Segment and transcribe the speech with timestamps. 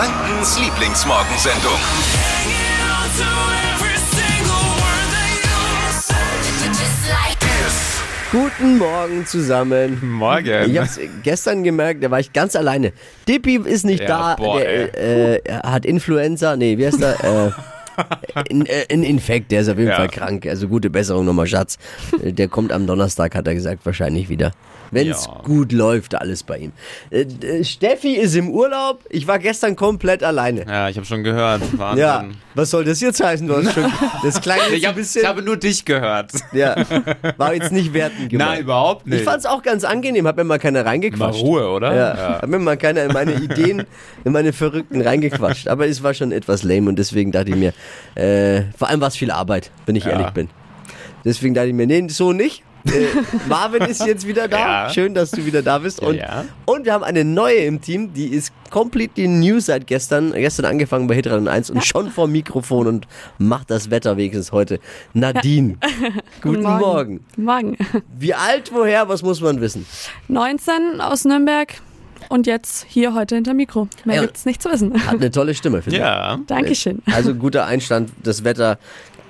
[0.00, 1.78] Frankens Lieblingsmorgensendung.
[8.32, 9.98] Guten Morgen zusammen.
[10.02, 10.70] Morgen.
[10.70, 12.94] Ich hab's gestern gemerkt, da war ich ganz alleine.
[13.28, 17.24] Dippy ist nicht Ja, da, boah, der äh, er hat Influenza, nee, wie heißt er?
[17.48, 17.50] äh,
[18.34, 19.96] ein, äh, ein Infekt, der ist auf jeden Ja.
[19.96, 20.46] Fall krank.
[20.46, 21.78] Also gute Besserung nochmal, Schatz.
[22.22, 24.52] Äh, Der kommt am Donnerstag, hat er gesagt, wahrscheinlich wieder.
[24.92, 25.40] Wenn es Ja.
[25.44, 26.72] gut läuft, alles bei ihm.
[27.10, 29.04] Äh, Steffi ist im Urlaub.
[29.08, 30.66] Ich war gestern komplett alleine.
[30.66, 31.62] Ja, ich habe schon gehört.
[31.78, 31.98] Wahnsinn.
[32.00, 32.24] Ja,
[32.56, 33.46] was soll das jetzt heißen?
[33.46, 33.84] Du hast schon,
[34.24, 35.22] das jetzt Ich, hab, bisschen.
[35.22, 36.32] ich habe nur dich gehört.
[36.52, 36.74] ja,
[37.36, 38.50] war jetzt nicht wertend gemeint.
[38.50, 39.20] Nein, überhaupt nicht.
[39.20, 41.40] Ich fand's auch ganz angenehm, hab mir mal keiner Mal reingequatscht.
[41.42, 41.94] Ruhe, oder?
[41.94, 43.84] Ja, hab mir mal keiner in meine Ideen,
[44.24, 45.68] in meine Verrückten reingequatscht.
[45.68, 47.72] Aber es war schon etwas lame und deswegen dachte ich mir,
[48.14, 50.10] äh, vor allem war es viel Arbeit, wenn ich Ja.
[50.12, 50.48] ehrlich bin.
[51.24, 52.62] Deswegen dachte ich mir, nee, so nicht.
[52.86, 53.06] Äh,
[53.48, 54.84] Marvin ist jetzt wieder da.
[54.86, 54.90] Ja.
[54.90, 56.00] Schön, dass du wieder da bist.
[56.00, 56.46] Und, ja.
[56.64, 60.32] und wir haben eine neue im Team, die ist completely new seit gestern.
[60.32, 63.06] Gestern angefangen bei Hitradio 1 und schon vor Mikrofon und
[63.36, 64.80] macht das Wetter wenigstens heute.
[65.12, 65.76] Nadine.
[66.40, 67.20] Guten Morgen.
[67.36, 67.76] Guten Morgen.
[68.18, 69.84] Wie alt, woher, was muss man wissen?
[70.28, 71.74] 19 aus Nürnberg
[72.28, 73.88] und jetzt hier heute hinter Mikro.
[74.04, 74.22] Mehr Ja.
[74.22, 74.92] gibt's nicht zu wissen.
[75.06, 76.02] Hat eine tolle Stimme, finde ich.
[76.02, 76.38] Ja.
[76.46, 77.02] Dankeschön.
[77.12, 78.78] Also guter Einstand, das Wetter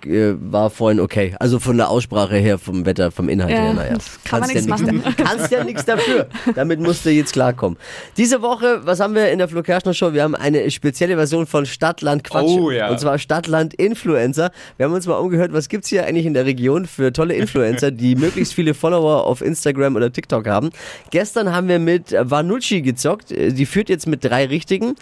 [0.06, 1.34] äh, war vorhin okay.
[1.38, 3.96] Also von der Aussprache her, vom Wetter, vom Inhalt Ja, her, naja.
[4.24, 5.14] kann man Kannst ja nichts nichts machen.
[5.16, 6.26] da- Kannst ja nichts dafür.
[6.54, 7.78] Damit musst du jetzt klarkommen.
[8.16, 10.12] Diese Woche, was haben wir in der Flo Kerschner Show?
[10.12, 12.44] Wir haben eine spezielle Version von Stadtland Quatsch.
[12.46, 12.90] Oh, ja.
[12.90, 14.50] Und zwar Stadtland Influencer.
[14.76, 17.90] Wir haben uns mal umgehört, was gibt's hier eigentlich in der Region für tolle Influencer,
[17.90, 20.70] die möglichst viele Follower auf Instagram oder TikTok haben.
[21.10, 23.32] Gestern haben wir mit Vanucci gezockt.
[23.32, 24.94] Äh, Die führt jetzt mit drei Richtigen.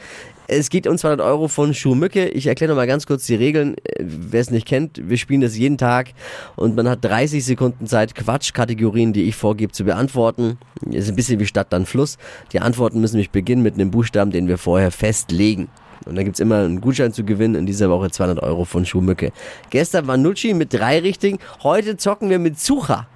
[0.51, 2.27] Es geht um 200 Euro von Schuhmücke.
[2.29, 3.77] Ich erkläre noch mal ganz kurz die Regeln.
[3.85, 6.15] Äh, Wer es nicht kennt, wir spielen das jeden Tag
[6.57, 10.57] und man hat 30 Sekunden Zeit, Quatschkategorien, die ich vorgebe, zu beantworten.
[10.91, 12.17] Ist ein bisschen wie Stadt, dann Fluss.
[12.53, 15.69] Die Antworten müssen nämlich beginnen mit einem Buchstaben, den wir vorher festlegen.
[16.07, 17.55] Und dann gibt's immer einen Gutschein zu gewinnen.
[17.55, 19.33] In dieser Woche 200 Euro von Schuhmücke.
[19.69, 21.39] Gestern war Nucci mit drei Richtigen.
[21.63, 23.07] Heute zocken wir mit Sucha.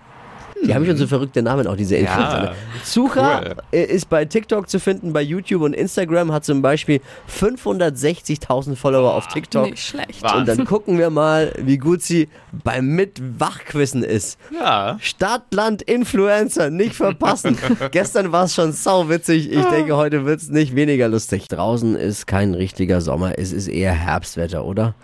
[0.65, 2.41] Die haben schon so verrückte Namen, auch diese Influencer.
[2.43, 2.53] ne?
[2.85, 3.57] Sucha cool.
[3.73, 9.15] äh, ist bei TikTok zu finden, bei YouTube und Instagram, hat zum Beispiel 560.000 Follower
[9.15, 9.71] auf TikTok.
[9.71, 10.23] Nicht schlecht.
[10.35, 12.29] Und dann gucken wir mal, wie gut sie
[12.65, 14.39] beim Mitwachquissen ist.
[14.53, 14.97] Ja.
[15.01, 17.57] Stadt, Land, Influencer, nicht verpassen.
[17.91, 19.51] Gestern war es schon sauwitzig.
[19.51, 21.49] Ich denke, heute wird es nicht weniger lustig.
[21.49, 24.95] Draußen ist kein richtiger Sommer, es ist eher Herbstwetter, oder?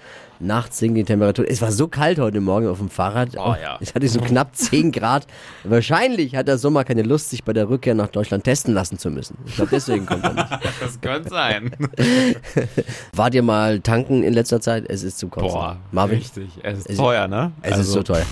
[0.40, 1.46] Nachts sinkt die Temperatur.
[1.48, 3.30] Es war so kalt heute Morgen auf dem Fahrrad.
[3.36, 3.76] Oh, ja.
[3.80, 5.26] Es hatte so knapp 10 Grad.
[5.64, 9.10] Wahrscheinlich hat der Sommer keine Lust, sich bei der Rückkehr nach Deutschland testen lassen zu
[9.10, 9.36] müssen.
[9.46, 10.48] Ich glaube, deswegen kommt er nicht.
[10.80, 11.72] Das könnte sein.
[13.12, 14.84] Wart ihr mal tanken in letzter Zeit?
[14.88, 15.50] Es ist zu kotzen.
[15.50, 16.50] Boah, Marvin, richtig.
[16.62, 17.52] Es ist teuer, ne?
[17.62, 18.24] es ist so teuer.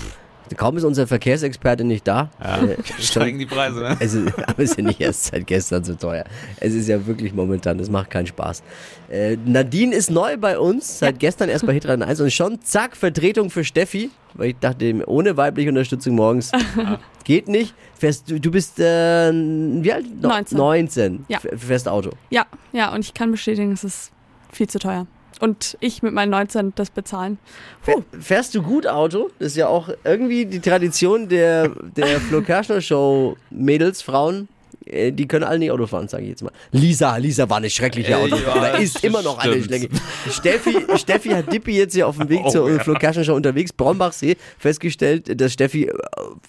[0.55, 2.29] Kaum ist unser Verkehrsexperte nicht da.
[2.43, 2.63] Ja.
[2.63, 3.97] äh, Steigen die Preise, ne?
[3.99, 6.23] Es ist, aber es ist ja nicht erst seit gestern so teuer.
[6.59, 8.63] Es ist ja wirklich momentan, das macht keinen Spaß.
[9.09, 12.95] Äh, Nadine ist neu bei uns, seit gestern erst bei Hitradio 1 und schon zack,
[12.95, 16.51] Vertretung für Steffi, weil ich dachte, ohne weibliche Unterstützung morgens
[17.23, 17.73] geht nicht.
[17.97, 20.05] Fährst, du, du bist, äh, wie alt?
[20.21, 20.57] No- 19.
[20.57, 21.25] 19.
[21.29, 21.39] Ja.
[21.39, 22.11] Fährst Auto.
[22.29, 24.11] Ja, ja, und ich kann bestätigen, es ist
[24.51, 25.07] viel zu teuer.
[25.39, 27.37] Und ich mit meinen 19 das bezahlen.
[27.83, 27.91] Puh.
[28.11, 29.29] Fähr- Fährst du gut Auto?
[29.39, 34.47] Das ist ja auch irgendwie die Tradition der, der Flo Kerschner Show Mädels, Frauen.
[34.85, 36.51] äh, Die können alle nicht Auto fahren, sage ich jetzt mal.
[36.71, 38.63] Lisa, Lisa war eine schreckliche Äh, Autofahrerin.
[38.63, 39.65] ja, Da ist immer noch eine stimmt.
[39.67, 39.89] schlechte.
[40.31, 42.79] Steffi, Steffi hat Dippi jetzt hier auf dem Weg Oh, zur ja.
[42.79, 45.93] Flo Kerschner Show unterwegs, Brombachsee, festgestellt, dass Steffi, äh,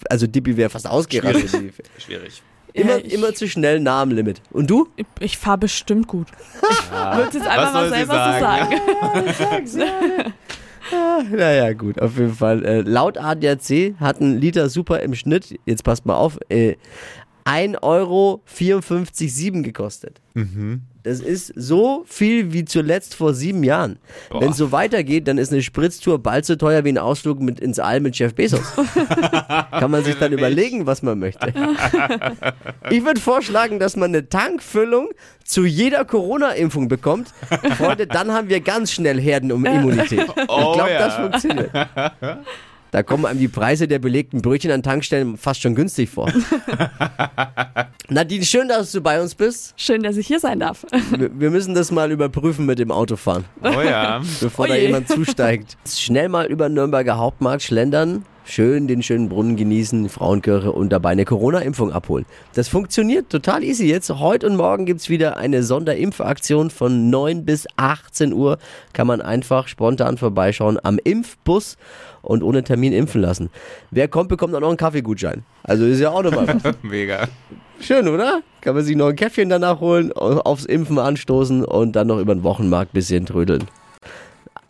[0.09, 1.51] also Dippi wäre fast ausgerastet.
[1.99, 2.41] Schwierig.
[2.73, 4.41] Immer, Ja, ich, immer zu schnell nah am Limit.
[4.51, 4.87] Und du?
[4.95, 6.27] Ich, ich fahre bestimmt gut.
[6.61, 9.67] Ich würde es jetzt einfach Was mal soll sie selber so sagen?
[9.67, 10.33] sagen.
[11.31, 12.65] Naja, gut, auf jeden Fall.
[12.65, 16.77] Äh, laut ADAC hat ein Liter Super im Schnitt, jetzt passt mal auf, äh,
[17.45, 18.41] 1,54 Euro
[19.61, 20.21] gekostet.
[21.03, 23.99] Das ist so viel wie zuletzt vor sieben Jahren.
[24.31, 27.59] Wenn es so weitergeht, dann ist eine Spritztour bald so teuer wie ein Ausflug mit
[27.59, 28.61] ins All mit Jeff Bezos.
[29.71, 31.53] Kann man sich dann überlegen, was man möchte.
[32.89, 35.09] Ich würde vorschlagen, dass man eine Tankfüllung
[35.45, 37.29] zu jeder Corona-Impfung bekommt.
[37.77, 40.19] Freunde, dann haben wir ganz schnell Herdenimmunität.
[40.35, 40.99] ich Oh glaube, ja.
[40.99, 41.71] das funktioniert.
[42.91, 46.31] Da kommen einem die Preise der belegten Brötchen an Tankstellen fast schon günstig vor.
[48.09, 49.73] Nadine, schön, dass du bei uns bist.
[49.77, 50.85] Schön, dass ich hier sein darf.
[51.17, 54.21] Wir wir müssen das mal überprüfen mit dem Autofahren, Oh ja.
[54.41, 54.81] bevor da Oje.
[54.87, 55.77] jemand zusteigt.
[55.87, 61.09] Schnell mal über den Nürnberger Hauptmarkt schlendern, schön den schönen Brunnen genießen, Frauenkirche und dabei
[61.09, 62.25] eine Corona-Impfung abholen.
[62.53, 64.09] Das funktioniert total easy jetzt.
[64.09, 68.57] Heute und morgen gibt's wieder eine Sonderimpfaktion von 9 bis 18 Uhr.
[68.93, 71.77] Kann man einfach spontan vorbeischauen am Impfbus
[72.21, 73.49] und ohne Termin impfen lassen.
[73.91, 75.43] Wer kommt, bekommt auch noch einen Kaffeegutschein.
[75.63, 76.75] Also ist ja auch nochmal was.
[76.81, 77.27] Mega.
[77.79, 78.41] Schön, oder?
[78.61, 82.35] Kann man sich noch ein Käffchen danach holen, aufs Impfen anstoßen und dann noch über
[82.35, 83.63] den Wochenmarkt bisschen trödeln.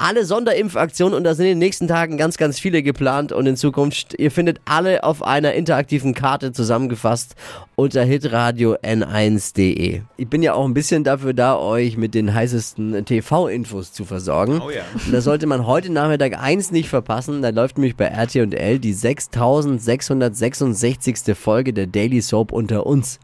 [0.01, 3.57] Alle Sonderimpfaktionen und da sind in den nächsten Tagen ganz, ganz viele geplant und in
[3.57, 7.35] Zukunft, ihr findet alle auf einer interaktiven Karte zusammengefasst
[7.75, 10.03] unter hitradio n1.de.
[10.15, 14.61] Ich bin ja auch ein bisschen dafür da, euch mit den heißesten TV-Infos zu versorgen.
[14.65, 14.83] Oh ja.
[15.05, 17.41] Und da sollte man heute Nachmittag eins nicht verpassen.
[17.41, 21.35] Da läuft nämlich bei RTL die 6666.
[21.35, 23.19] Folge der Daily Soap unter uns.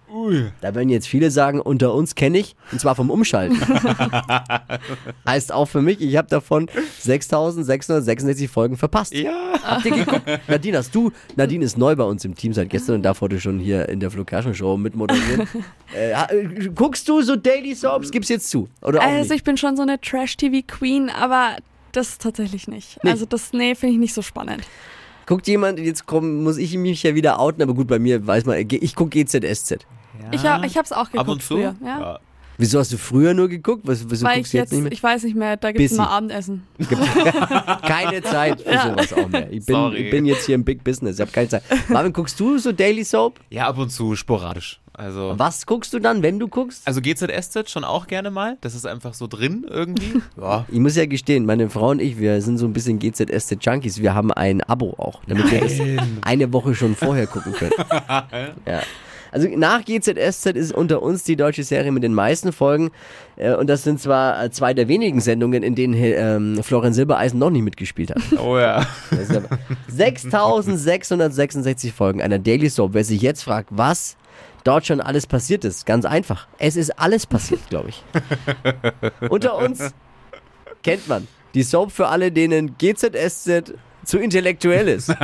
[0.61, 3.57] Da werden jetzt viele sagen, unter uns kenne ich, und zwar vom Umschalten.
[5.27, 6.69] heißt auch für mich, ich habe davon
[6.99, 9.13] 6666 Folgen verpasst.
[9.13, 9.53] Ja.
[9.63, 10.23] Habt ihr geguckt?
[10.47, 13.39] Nadine, hast du, Nadine ist neu bei uns im Team seit gestern und darf heute
[13.39, 15.47] schon hier in der Flo Kerschner Show mitmoderieren.
[15.95, 18.11] äh, äh, guckst du so Daily Soaps?
[18.11, 18.69] Gib's jetzt zu.
[18.81, 19.39] Oder auch Also nicht?
[19.39, 21.57] ich bin schon so eine Trash-TV-Queen, aber
[21.91, 23.03] das tatsächlich nicht.
[23.03, 23.11] Nicht?
[23.11, 24.63] Also das, nee, finde ich nicht so spannend.
[25.25, 28.45] Guckt jemand, jetzt komm, muss ich mich ja wieder outen, aber gut, bei mir weiß
[28.45, 29.85] man, ich gucke GZSZ.
[30.31, 31.55] Ich, hab, ich habe es auch geguckt Ab und zu.
[31.55, 31.75] früher.
[31.83, 32.19] Ja.
[32.57, 33.81] Wieso hast du früher nur geguckt?
[33.85, 34.91] Was, wieso Weil guckst ich du jetzt, jetzt, nicht mehr?
[34.93, 36.63] ich weiß nicht mehr, da gibt es immer Abendessen.
[37.85, 38.89] keine Zeit für Ja.
[38.91, 39.51] sowas auch mehr.
[39.51, 39.97] Ich bin, Sorry.
[39.97, 41.63] ich bin jetzt hier im Big Business, ich habe keine Zeit.
[41.89, 43.39] Marvin, guckst du so Daily Soap?
[43.49, 44.79] Ja, ab und zu sporadisch.
[44.93, 46.87] Also, Was guckst du dann, wenn du guckst?
[46.87, 48.57] also GZSZ schon auch gerne mal.
[48.61, 50.21] Das ist einfach so drin irgendwie.
[50.41, 50.65] Ja.
[50.71, 53.97] Ich muss ja gestehen, meine Frau und ich, wir sind so ein bisschen GZSZ-Junkies.
[54.01, 55.73] Wir haben ein Abo auch, damit wir das
[56.21, 57.73] eine Woche schon vorher gucken können.
[58.65, 58.81] ja.
[59.35, 62.91] Also nach GZSZ ist unter uns die deutsche Serie mit den meisten Folgen.
[63.35, 67.37] Äh, Und das sind zwar äh, zwei der wenigen Sendungen, in denen ähm, Florian Silbereisen
[67.37, 68.21] noch nicht mitgespielt hat.
[68.39, 68.87] Oh ja.
[69.11, 69.49] Das ist aber
[69.89, 72.93] 6666 Folgen einer Daily Soap.
[72.93, 74.15] Wer sich jetzt fragt, was
[74.63, 76.47] dort schon alles passiert ist, ganz einfach.
[76.57, 78.03] Es ist alles passiert, glaube ich.
[79.29, 79.91] Unter uns
[80.81, 83.73] kennt man die Soap für alle, denen GZSZ
[84.05, 85.09] zu intellektuell ist.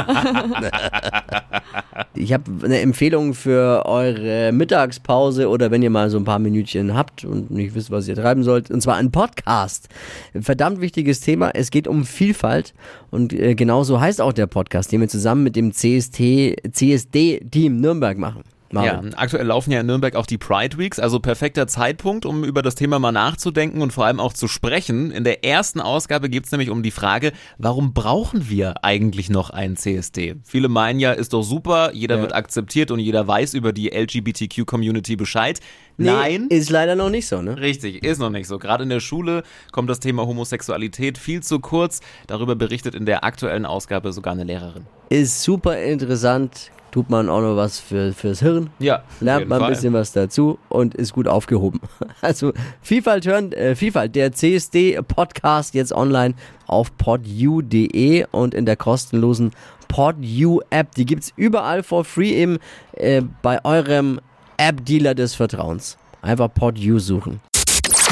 [2.16, 6.94] ich habe eine Empfehlung für eure Mittagspause oder wenn ihr mal so ein paar Minütchen
[6.94, 8.70] habt und nicht wisst, was ihr treiben sollt.
[8.72, 9.90] Und zwar ein Podcast.
[10.40, 11.52] Verdammt wichtiges Thema.
[11.54, 12.74] Es geht um Vielfalt
[13.10, 18.18] und äh, genauso heißt auch der Podcast, den wir zusammen mit dem CST, CSD-Team Nürnberg
[18.18, 18.44] machen.
[18.74, 22.62] Ja, aktuell laufen ja in Nürnberg auch die Pride Weeks, also perfekter Zeitpunkt, um über
[22.62, 25.12] das Thema mal nachzudenken und vor allem auch zu sprechen.
[25.12, 29.50] In der ersten Ausgabe geht es nämlich um die Frage, warum brauchen wir eigentlich noch
[29.50, 30.36] einen CSD?
[30.44, 32.22] Viele meinen ja, ist doch super, jeder Ja.
[32.22, 35.60] wird akzeptiert und jeder weiß über die LGBTQ-Community Bescheid.
[35.98, 36.48] Nee, Nein.
[36.50, 37.58] Ist leider noch nicht so, ne?
[37.60, 38.58] Richtig, ist noch nicht so.
[38.58, 42.00] Gerade in der Schule kommt das Thema Homosexualität viel zu kurz.
[42.28, 44.86] Darüber berichtet in der aktuellen Ausgabe sogar eine Lehrerin.
[45.10, 46.72] Ist super interessant.
[46.92, 48.70] Tut man auch noch was für, fürs Hirn.
[48.80, 49.72] Ja, lernt man ein Fall.
[49.72, 51.80] bisschen was dazu und ist gut aufgehoben.
[52.22, 56.36] Also Vielfalt hören, äh, Vielfalt, der CSD-Podcast jetzt online
[56.68, 59.52] auf podu.de und in der kostenlosen
[59.88, 60.94] PodU-App.
[60.96, 62.60] Die gibt's überall for free im,
[62.94, 64.20] äh, bei eurem
[64.58, 65.98] App-Dealer des Vertrauens.
[66.22, 67.40] Einfach PodU suchen.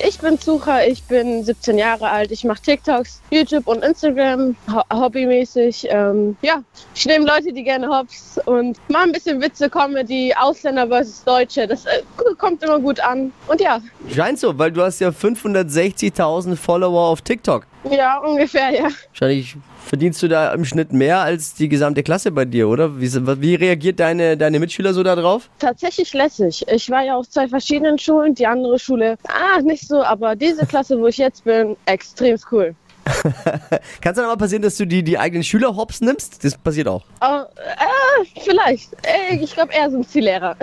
[0.00, 2.32] Ich bin Sucha, ich bin 17 Jahre alt.
[2.32, 5.86] Ich mache TikToks, YouTube und Instagram, ho hobbymäßig.
[5.90, 10.88] Ähm, ja, ich nehme Leute, die gerne hops und mache ein bisschen Witze, Comedy, Ausländer
[10.88, 11.68] versus Deutsche.
[11.68, 12.02] Das äh,
[12.36, 13.30] kommt immer gut an.
[13.46, 13.80] Und ja,
[14.12, 17.64] Scheint so, weil du hast ja 560.000 Follower auf TikTok.
[17.90, 18.88] Ja, ungefähr, ja.
[19.08, 23.00] Wahrscheinlich verdienst du da im Schnitt mehr als die gesamte Klasse bei dir, oder?
[23.00, 25.48] Wie, wie reagiert deine, deine Mitschüler so darauf?
[25.58, 26.64] Tatsächlich lässig.
[26.68, 28.34] Ich war ja auf zwei verschiedenen Schulen.
[28.34, 32.74] Die andere Schule, ah, nicht so, aber diese Klasse, wo ich jetzt bin, extrem cool.
[34.00, 36.44] Kann es dann aber passieren, dass du die, die eigenen Schüler hops nimmst?
[36.44, 37.04] Das passiert auch.
[37.20, 38.92] Oh, äh, vielleicht.
[39.02, 40.56] Äh, ich glaube, eher sind sie Lehrer.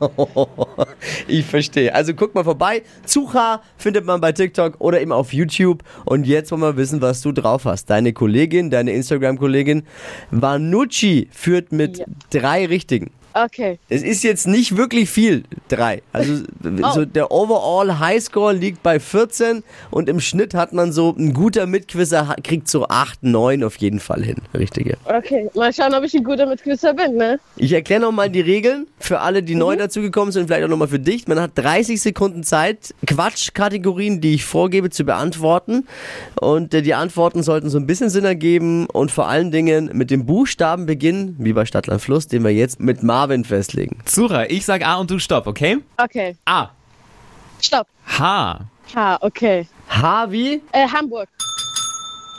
[1.28, 1.94] ich verstehe.
[1.94, 2.82] Also guck mal vorbei.
[3.04, 5.82] Zucha findet man bei TikTok oder eben auf YouTube.
[6.04, 7.90] Und jetzt wollen wir wissen, was du drauf hast.
[7.90, 9.84] Deine Kollegin, deine Instagram-Kollegin
[10.30, 12.06] Vanucci führt mit Ja.
[12.30, 13.10] drei Richtigen.
[13.36, 13.78] Okay.
[13.90, 16.02] Es ist jetzt nicht wirklich viel, drei.
[16.14, 16.44] Also
[16.94, 21.66] so der Overall Highscore liegt bei 14 und im Schnitt hat man so, ein guter
[21.66, 24.36] Mitquisser kriegt so 8, 9 auf jeden Fall hin.
[24.54, 24.96] Richtige.
[25.04, 25.50] Okay.
[25.54, 27.38] Mal schauen, ob ich ein guter Mitwisser bin, ne?
[27.56, 30.98] Ich erkläre nochmal die Regeln für alle, die neu dazugekommen sind vielleicht auch nochmal für
[30.98, 31.28] dich.
[31.28, 35.86] Man hat 30 Sekunden Zeit, Quatschkategorien, die ich vorgebe, zu beantworten.
[36.40, 40.10] Und äh, die Antworten sollten so ein bisschen Sinn ergeben und vor allen Dingen mit
[40.10, 43.98] dem Buchstaben beginnen, wie bei Stadtland Fluss, den wir jetzt mit Marvin Marvin festlegen.
[44.04, 45.78] Zura, ich sag A und du stopp, okay?
[45.96, 46.68] Okay, A.
[47.60, 47.88] stopp.
[48.06, 48.60] H.
[48.94, 49.66] Ha, okay.
[49.88, 50.62] H wie?
[50.70, 51.28] Äh, Hamburg.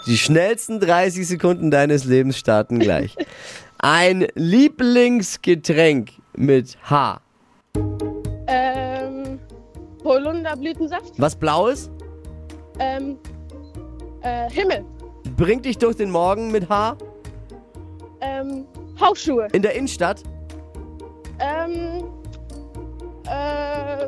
[0.05, 3.17] Die schnellsten 30 Sekunden deines Lebens starten gleich.
[3.79, 7.19] Ein Lieblingsgetränk mit H.
[8.47, 9.39] Ähm,
[10.05, 11.15] Holunderblütensaft.
[11.17, 11.89] Was Blaues?
[12.79, 13.17] Ähm,
[14.21, 14.85] äh, Himmel.
[15.35, 16.95] Bringt dich durch den Morgen mit H.
[18.21, 18.65] Ähm,
[19.01, 19.49] Hausschuhe.
[19.51, 20.23] In der Innenstadt.
[21.39, 22.03] Ähm,
[23.27, 24.05] äh,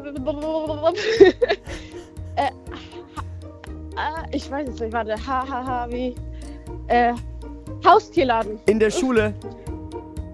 [2.35, 2.51] äh, äh,
[4.31, 6.15] ich weiß es nicht, warte, ha, ha, ha, wie,
[6.87, 7.13] äh,
[7.85, 9.33] Haustierladen, In der Schule.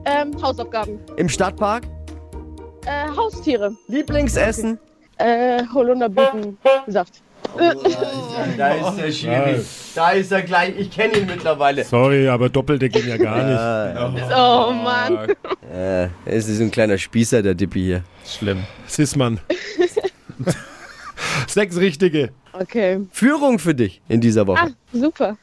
[0.06, 1.84] ähm, Hausaufgaben, Im Stadtpark.
[2.86, 4.80] äh, Haustiere, Lieblingsessen.
[5.18, 7.22] äh, Holunderblütensaft.
[8.58, 9.66] Da ist er schwierig.
[9.96, 10.74] Da ist er gleich.
[10.78, 11.84] Ich kenne ihn mittlerweile.
[11.84, 14.26] Sorry, aber Doppelte gehen ja gar nicht.
[14.36, 15.30] Oh Mann.
[15.74, 18.04] Äh, es ist ein kleiner Spießer, der Dippi hier.
[18.26, 18.64] Schlimm.
[18.88, 19.40] Sismann.
[21.48, 22.30] Sechs richtige.
[22.54, 23.02] Okay.
[23.12, 24.74] Führung für dich in dieser Ah, Woche.
[24.94, 25.38] super.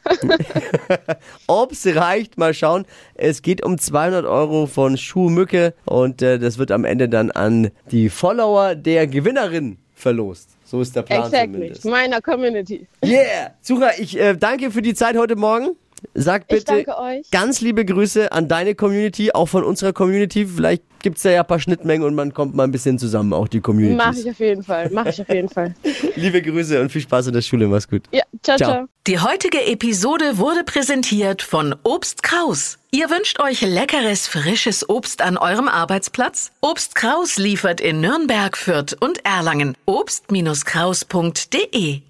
[1.47, 2.85] Ob's reicht, mal schauen.
[3.15, 7.69] Es geht um 200 Euro von Schuhmücke und äh, das wird am Ende dann an
[7.91, 10.49] die Follower der Gewinnerin verlost.
[10.73, 11.53] So ist der Plan Exactly.
[11.53, 11.85] zumindest.
[11.85, 12.87] Meiner Community.
[13.05, 13.51] Yeah!
[13.61, 15.75] Zura, ich äh, danke für die Zeit heute Morgen.
[16.13, 17.29] Sag Ich bitte danke euch.
[17.31, 20.45] ganz liebe Grüße an deine Community, auch von unserer Community.
[20.45, 23.47] Vielleicht gibt's da ja ein paar Schnittmengen und man kommt mal ein bisschen zusammen, auch
[23.47, 24.19] die Mach Communities.
[24.25, 24.89] ich auf jeden Fall.
[24.93, 25.75] Mach ich auf jeden Fall.
[26.15, 27.67] Liebe Grüße und viel Spaß in der Schule.
[27.67, 28.03] Mach's gut.
[28.11, 28.71] Ja, ciao, Ciao.
[28.71, 28.85] ciao.
[29.05, 32.77] Die heutige Episode wurde präsentiert von Obst Kraus.
[32.91, 36.51] Ihr wünscht euch leckeres, frisches Obst an eurem Arbeitsplatz?
[36.61, 39.75] Obst Kraus liefert in Nürnberg, Fürth und Erlangen.
[39.85, 42.03] Obst-Kraus.de